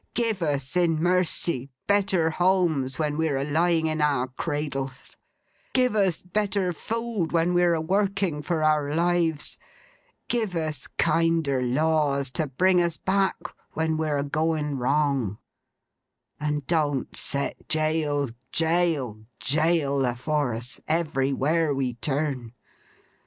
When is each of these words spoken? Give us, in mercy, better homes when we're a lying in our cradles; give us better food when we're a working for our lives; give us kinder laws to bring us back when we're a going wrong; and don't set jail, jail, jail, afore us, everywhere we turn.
Give 0.15 0.41
us, 0.41 0.75
in 0.75 0.95
mercy, 0.99 1.69
better 1.85 2.31
homes 2.31 2.97
when 2.97 3.17
we're 3.17 3.37
a 3.37 3.43
lying 3.43 3.85
in 3.85 4.01
our 4.01 4.29
cradles; 4.29 5.15
give 5.73 5.95
us 5.95 6.23
better 6.23 6.73
food 6.73 7.31
when 7.31 7.53
we're 7.53 7.75
a 7.75 7.81
working 7.81 8.41
for 8.41 8.63
our 8.63 8.95
lives; 8.95 9.59
give 10.27 10.55
us 10.55 10.87
kinder 10.97 11.61
laws 11.61 12.31
to 12.31 12.47
bring 12.47 12.81
us 12.81 12.97
back 12.97 13.35
when 13.73 13.95
we're 13.95 14.17
a 14.17 14.23
going 14.23 14.79
wrong; 14.79 15.37
and 16.39 16.65
don't 16.65 17.15
set 17.15 17.69
jail, 17.69 18.27
jail, 18.51 19.23
jail, 19.39 20.03
afore 20.03 20.55
us, 20.55 20.81
everywhere 20.87 21.75
we 21.75 21.93
turn. 21.93 22.53